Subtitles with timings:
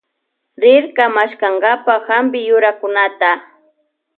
[0.61, 3.29] Rirka maskankapa hampi yurakunata.